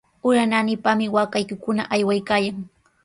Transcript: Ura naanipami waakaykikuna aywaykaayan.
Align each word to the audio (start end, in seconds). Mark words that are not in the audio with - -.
Ura 0.29 0.41
naanipami 0.49 1.05
waakaykikuna 1.15 1.83
aywaykaayan. 1.95 2.57